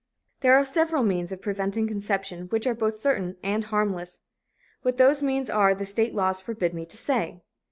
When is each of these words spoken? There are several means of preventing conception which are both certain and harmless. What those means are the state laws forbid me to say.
There 0.39 0.55
are 0.55 0.65
several 0.65 1.03
means 1.03 1.31
of 1.31 1.43
preventing 1.43 1.87
conception 1.87 2.47
which 2.47 2.65
are 2.65 2.73
both 2.73 2.95
certain 2.97 3.37
and 3.43 3.65
harmless. 3.65 4.21
What 4.81 4.97
those 4.97 5.21
means 5.21 5.47
are 5.47 5.75
the 5.75 5.85
state 5.85 6.15
laws 6.15 6.41
forbid 6.41 6.73
me 6.73 6.87
to 6.87 6.97
say. 6.97 7.43